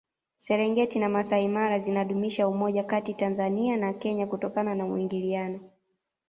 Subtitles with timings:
[0.35, 5.59] serengeti na masai mara zinadumisha umoja Kati tanzania na kenya kutokana na muingiliano